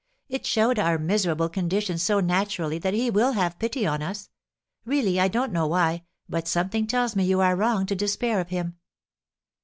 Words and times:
It 0.29 0.47
showed 0.47 0.79
our 0.79 0.97
miserable 0.97 1.47
condition 1.47 1.99
so 1.99 2.19
naturally 2.21 2.79
that 2.79 2.95
he 2.95 3.11
will 3.11 3.33
have 3.33 3.59
pity 3.59 3.85
on 3.85 4.01
us. 4.01 4.31
Really, 4.83 5.19
I 5.19 5.27
don't 5.27 5.53
know 5.53 5.67
why, 5.67 6.05
but 6.27 6.47
something 6.47 6.87
tells 6.87 7.15
me 7.15 7.23
you 7.23 7.39
are 7.39 7.55
wrong 7.55 7.85
to 7.85 7.93
despair 7.95 8.39
of 8.39 8.49
him." 8.49 8.77